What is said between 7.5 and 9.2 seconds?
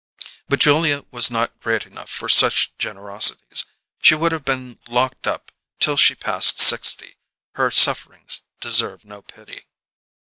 her sufferings deserve